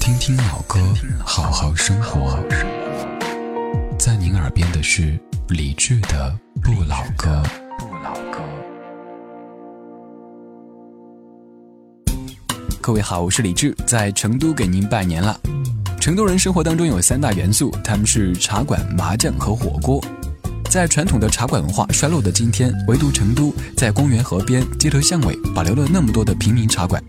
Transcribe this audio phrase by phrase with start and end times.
[0.00, 0.80] 听听老歌，
[1.26, 2.42] 好好生活。
[3.98, 5.20] 在您耳边的是
[5.50, 7.42] 李志的《不老歌》。
[12.80, 15.38] 各位好，我是李志，在成都给您拜年了。
[16.00, 20.02] 成都人生活当中有三大元素，他们是茶馆、麻将和火锅。
[20.70, 27.04] 在传统的茶馆文化衰落的今天，唯独成都在公园、河边、街头巷尾保留了那么多的平民茶馆。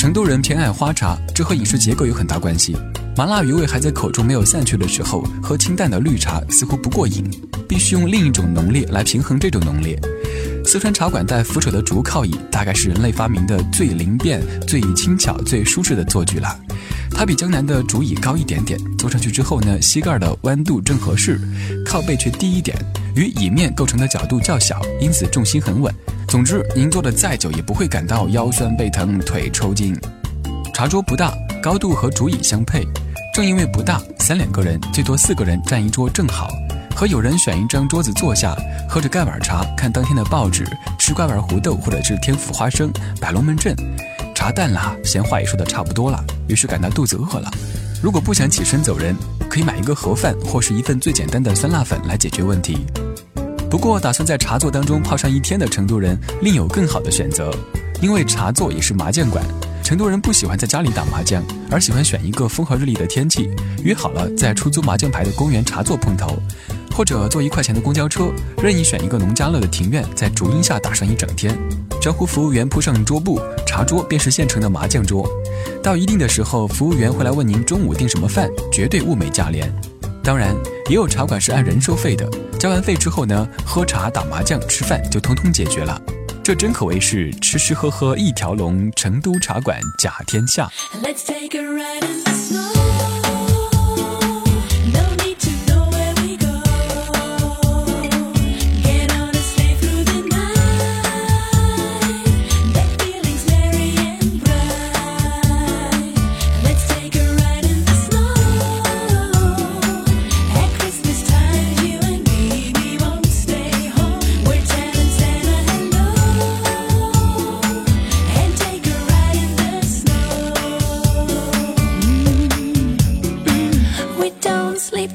[0.00, 2.74] 成都人偏爱花茶，这和饮食结构有很大关系。
[3.18, 7.22] 麻辣余味还在口中没有散去的时候，喝清淡的绿茶似乎不过瘾，
[7.68, 10.00] 必须用另一种浓烈来平衡这种浓烈。
[10.64, 16.58] 四川茶馆带扶手的竹靠椅，大概是人类发明的最灵便、最轻巧、最舒适的坐具了。
[17.20, 21.38] 它比江南的竹椅高一点点，坐上去之后呢，膝盖的弯度正合适，
[21.84, 22.74] 靠背却低一点，
[23.14, 25.94] 与椅面构成的角度较小，因此重心很稳。
[26.26, 29.94] 总之，您坐的再久也不会感到腰酸背疼、腿抽筋。
[30.72, 32.86] 茶桌不大，高度和竹椅相配，
[33.34, 36.48] 正因为不大，三两个人最多四个人占一桌正好。
[36.96, 38.56] 和友人选一张桌子坐下，
[38.88, 40.66] 喝着盖碗茶，看当天的报纸，
[40.98, 43.76] 吃瓜丸糊豆或者是天府花生，摆龙门阵。
[44.40, 47.50] 茶淡了，闲话也说的差不多了，于是感到肚子饿了。
[48.02, 49.14] 如果不想起身走人，
[49.50, 52.86] 可以买一个盒饭或是一份最简单的酸辣粉来解决问题。
[53.70, 57.54] 不过，打算在茶座当中泡上一天的成都人另有更好的选择，
[58.00, 59.44] 因为茶座也是麻将馆。
[59.84, 63.50] 成都人不喜欢在家里打麻将，而喜欢选一个风和日丽的天气，
[63.84, 66.42] 约好了在出租麻将牌的公园茶座碰头。
[66.96, 68.30] 或者坐一块钱的公交车，
[68.62, 71.54] 任意选一个农家乐的庭院，在竹荫下打上一整天。
[72.00, 75.28] 招呼服务员铺上桌布，茶桌便是现成的麻将桌。
[75.82, 79.70] 到一定的时候，服务员会来问您中午订什么饭，绝对物美价廉。
[80.24, 80.56] 当然，
[80.88, 82.26] 也有茶馆是按人收费的，
[82.58, 86.00] 交完费之后呢，喝茶、打麻将、吃饭就通通解决了。
[86.42, 90.70] 这真可谓是吃吃喝喝一条龙，成都茶馆甲天下。
[91.26, 92.79] take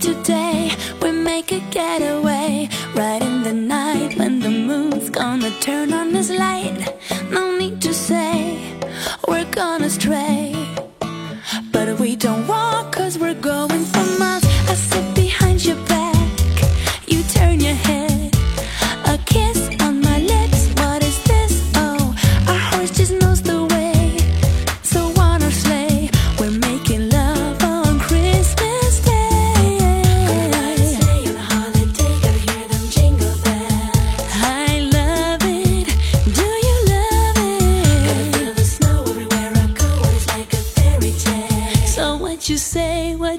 [0.05, 0.71] today.
[1.01, 2.69] We make a getaway.
[2.93, 6.04] Right in the night when the moon's gonna turn on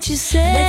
[0.08, 0.65] you say.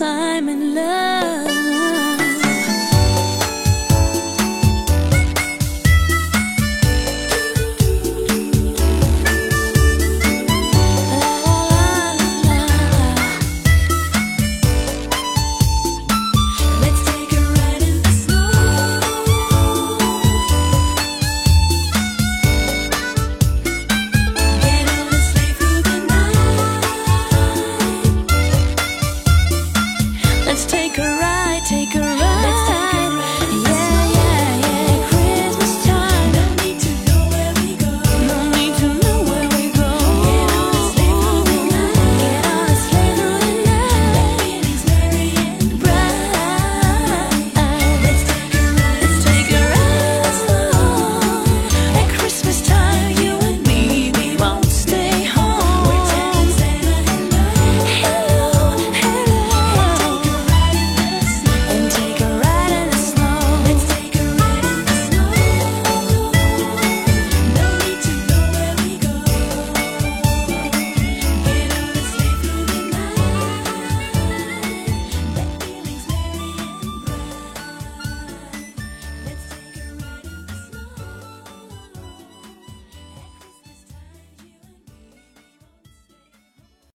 [0.00, 1.07] I'm in love.